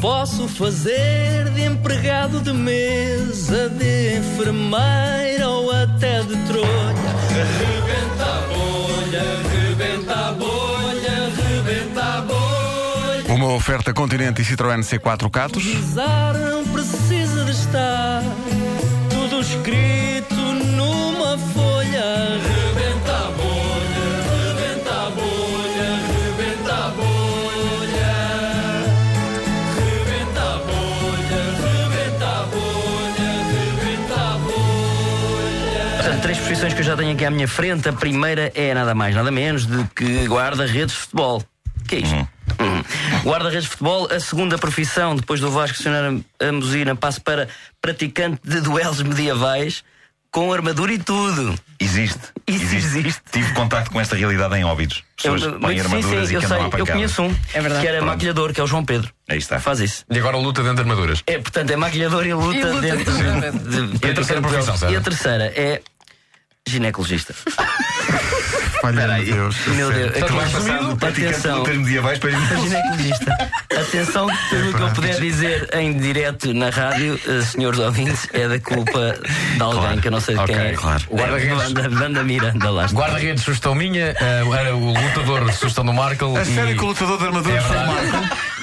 [0.00, 6.68] posso fazer de empregado de mesa, de enfermeira ou até de trolha.
[7.58, 13.34] Rebenta a bolha, rebenta a bolha, rebenta a bolha.
[13.34, 15.64] Uma oferta Continente e Citroën C4 Catos.
[15.64, 18.22] Não precisa de estar
[19.10, 20.37] tudo escrito
[35.98, 37.88] Portanto, três profissões que eu já tenho aqui à minha frente.
[37.88, 41.42] A primeira é nada mais, nada menos do que guarda-redes de futebol.
[41.88, 42.14] que é isto?
[42.14, 42.84] Uhum.
[43.24, 44.08] Guarda-redes de futebol.
[44.08, 47.48] A segunda profissão, depois do Vasco acionar a musina, passo para
[47.82, 49.82] praticante de duelos medievais
[50.38, 51.58] com armadura e tudo.
[51.80, 52.20] Existe.
[52.46, 53.20] Isso existe.
[53.32, 55.02] Tive contacto com esta realidade em óbidos.
[55.16, 56.80] Pessoas Eu- que põem muito- sim, armaduras sim, e eu andam sei.
[56.80, 57.80] Eu conheço um É verdade.
[57.82, 58.10] que era Pronto.
[58.12, 59.10] maquilhador, que é o João Pedro.
[59.28, 59.58] Aí está.
[59.58, 60.04] Faz isso.
[60.08, 61.22] E agora luta dentro de armaduras.
[61.26, 63.58] É, portanto, é maquilhador e luta, E luta dentro dentro.
[63.58, 64.90] de, de, E a terceira profissão?
[64.90, 65.82] E a terceira é
[66.68, 67.34] ginecologista.
[68.84, 69.56] Olha, meu Deus.
[69.66, 71.58] Meu Deus, Portanto, vais de atenção.
[71.58, 73.50] lutas medievais para Ginecologista.
[73.76, 78.46] Atenção, tudo o que eu puder dizer em direto na rádio, eh, senhores ouvintes, é
[78.48, 79.18] da culpa
[79.56, 80.72] de alguém que eu não sei de quem é.
[80.74, 81.02] claro.
[81.10, 82.86] O guarda-redes- Banda, banda Miranda, lá.
[82.86, 84.14] Guarda-redes, sugestão minha.
[84.16, 86.36] era o lutador, sugestão do Markel.
[86.36, 88.30] A e- série que o lutador de É armaduras foi o verdade.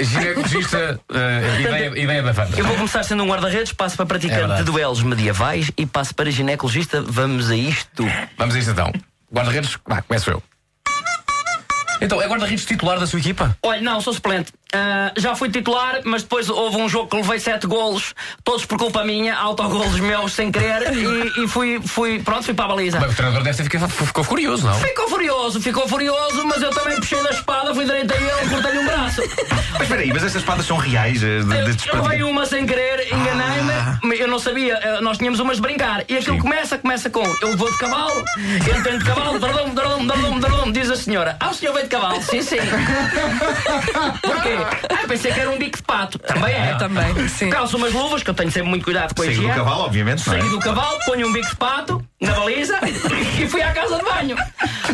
[0.00, 2.58] E ginecologista, eh, ideia, ideia da Wanda.
[2.58, 4.64] Eu vou começar sendo um guarda-redes, passo para É praticante verdade.
[4.64, 7.02] de duelos medievais e passo para ginecologista.
[7.02, 8.06] Vamos a isto.
[8.38, 8.92] Vamos a isto então.
[9.32, 10.42] Guarda-redes, vá, começo eu.
[12.00, 13.56] Então, é guarda-redes titular da sua equipa?
[13.62, 14.52] Olha, não, sou suplente.
[14.74, 18.76] Ah, já fui titular, mas depois houve um jogo que levei sete golos, todos por
[18.76, 22.98] culpa minha, autogolos meus sem querer, e, e fui, fui, pronto, fui para a baliza.
[22.98, 24.74] Bem, o treinador deve ter ficado, ficou furioso, não?
[24.74, 28.78] Ficou furioso, ficou furioso, mas eu também puxei da espada, fui direito a ele, cortei-lhe
[28.78, 29.22] um braço.
[29.72, 31.22] Mas espera aí, mas estas espadas são reais?
[31.22, 33.08] eh, De, de Eu, eu levei uma sem querer,
[34.20, 36.04] eu não sabia, eh, nós tínhamos umas de brincar.
[36.08, 36.42] E aquilo Sim.
[36.42, 38.24] começa, começa com eu vou de cavalo,
[38.76, 41.36] entro de cavalo, dardum, dardum, dardum, dardum, diz a senhora.
[41.40, 42.20] Ah, o senhor veio de cavalo?
[42.22, 42.56] Sim, sim.
[44.22, 44.56] Porquê?
[44.90, 46.18] Ah, pensei que era um bico de pato.
[46.18, 46.74] Também é.
[46.74, 47.50] Também, sim.
[47.50, 50.20] Calço umas luvas, que eu tenho sempre muito cuidado com a Saí do cavalo, obviamente,
[50.20, 50.24] é?
[50.24, 52.78] Saí do cavalo, ponho um bico de pato na baliza
[53.40, 54.36] e fui à casa de banho.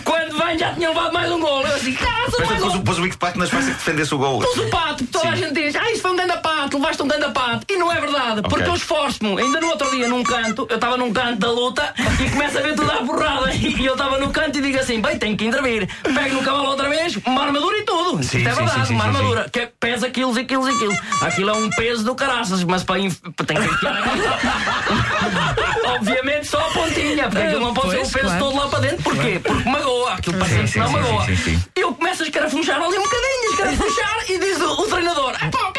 [0.04, 1.66] Quando venho já tinha levado mais um golo.
[1.66, 3.74] Eu assim, casa, Mas mais pôs, um o- pôs o Wick Pack na espécie que
[3.76, 4.40] defendesse o gol.
[4.40, 7.08] Pus o pato, toda a gente diz, ah, isso foi um grande pato, levaste um
[7.08, 7.66] grande pato.
[7.68, 9.40] E não é verdade, porque eu esforço-me.
[9.40, 12.62] Ainda no outro dia, num canto, eu estava num canto da luta e começa a
[12.62, 13.52] ver tudo à porrada.
[13.62, 15.88] E eu estava no canto e digo assim, bem, tenho que intervir.
[16.02, 18.22] Pego no cavalo outra vez, uma armadura e tudo.
[18.22, 20.78] Sim, Isto é verdade, sim, sim, uma sim, armadura que pesa quilos e quilos e
[20.78, 20.98] quilos.
[21.20, 23.18] Aquilo é um peso do caraças, mas para, inf...
[23.46, 24.02] tem que enfiar.
[25.96, 28.38] Obviamente só a pontinha, porque aquilo não pode ser o peso claro.
[28.38, 29.02] todo lá para dentro.
[29.02, 29.40] Porquê?
[29.42, 30.12] Porque magoa.
[30.12, 31.24] Aquilo parece que não magoa.
[31.24, 31.64] sim, sim, sim.
[31.76, 35.72] Eu começo a escarafunchar ali um bocadinho, escarafunchar, e diz o, o treinador: "Epá, o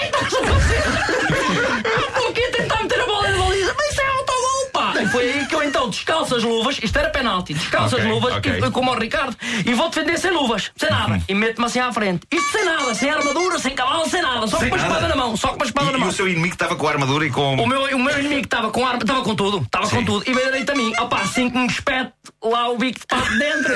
[5.94, 8.60] descalço as luvas, isto era penalti, descalço Ok, as luvas, ok.
[8.66, 11.92] e, como o Ricardo, e vou defender sem luvas, sem nada, e meto-me assim à
[11.94, 12.28] frente.
[12.32, 15.16] Isto sem nada, sem armadura, sem cavalo, sem nada, só com Sem uma espada na
[15.16, 16.10] mão, só com uma espada E, na e mão.
[16.10, 17.56] o seu inimigo estava com a armadura e com.
[17.56, 20.34] O meu, o meu inimigo estava com arma, estava com tudo, estava com tudo, e
[20.34, 20.94] veio direito a mim.
[21.00, 22.12] Opá, assim que me espete
[22.44, 23.74] lá o bico de pato dentro,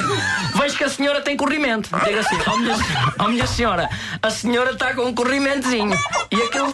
[0.56, 1.90] vejo que a senhora tem corrimento.
[2.06, 2.76] Digo assim, ó minha,
[3.20, 3.90] ó minha senhora,
[4.22, 5.98] a senhora está com um corrimentozinho.
[6.32, 6.74] E aquilo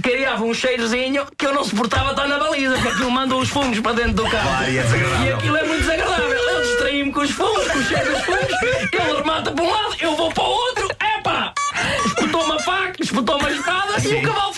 [0.00, 3.80] criava um cheirozinho que eu não suportava estar na baliza, porque aquilo manda os fungos
[3.80, 4.48] para dentro do carro.
[4.48, 4.82] Claro, e é.
[5.26, 6.28] E aquilo é muito desagradável.
[6.30, 9.96] Eu distraí-me com os fungos, com o cheiro dos fungos, ele remata para um lado,
[10.00, 11.52] eu vou para o outro, epá!
[12.06, 14.49] Espetou uma faca, espetou uma espada e o cavalo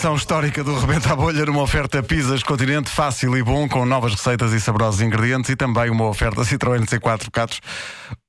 [0.00, 4.14] Edição histórica do Rebenta a Bolha numa oferta Pizzas Continente fácil e bom com novas
[4.14, 7.60] receitas e saborosos ingredientes e também uma oferta Citroën C4 Catos,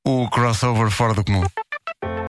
[0.05, 1.45] o crossover fora do comum.